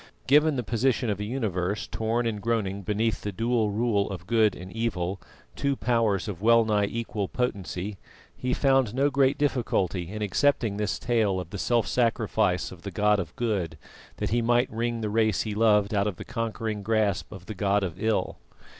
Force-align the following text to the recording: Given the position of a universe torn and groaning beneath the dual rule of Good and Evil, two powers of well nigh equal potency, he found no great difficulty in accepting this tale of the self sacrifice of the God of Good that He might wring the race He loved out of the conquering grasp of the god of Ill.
Given 0.25 0.55
the 0.55 0.63
position 0.63 1.11
of 1.11 1.19
a 1.19 1.23
universe 1.25 1.85
torn 1.85 2.25
and 2.25 2.41
groaning 2.41 2.81
beneath 2.81 3.21
the 3.21 3.31
dual 3.31 3.69
rule 3.69 4.09
of 4.09 4.25
Good 4.25 4.55
and 4.55 4.71
Evil, 4.73 5.21
two 5.55 5.75
powers 5.75 6.27
of 6.27 6.41
well 6.41 6.65
nigh 6.65 6.87
equal 6.89 7.27
potency, 7.27 7.97
he 8.35 8.51
found 8.51 8.95
no 8.95 9.11
great 9.11 9.37
difficulty 9.37 10.09
in 10.09 10.23
accepting 10.23 10.77
this 10.77 10.97
tale 10.97 11.39
of 11.39 11.51
the 11.51 11.59
self 11.59 11.85
sacrifice 11.85 12.71
of 12.71 12.81
the 12.81 12.89
God 12.89 13.19
of 13.19 13.35
Good 13.35 13.77
that 14.17 14.31
He 14.31 14.41
might 14.41 14.71
wring 14.71 15.01
the 15.01 15.09
race 15.11 15.43
He 15.43 15.53
loved 15.53 15.93
out 15.93 16.07
of 16.07 16.15
the 16.15 16.25
conquering 16.25 16.81
grasp 16.81 17.31
of 17.31 17.45
the 17.45 17.53
god 17.53 17.83
of 17.83 18.01
Ill. 18.01 18.39